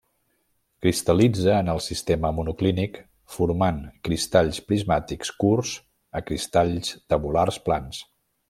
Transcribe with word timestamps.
Cristal·litza 0.85 1.51
en 1.63 1.67
el 1.73 1.81
sistema 1.87 2.31
monoclínic 2.37 2.97
formant 3.35 3.79
cristalls 4.09 4.63
prismàtics 4.71 5.33
curts 5.45 5.77
a 6.21 6.27
cristalls 6.31 6.95
tabulars 7.15 7.65
plans. 7.69 8.05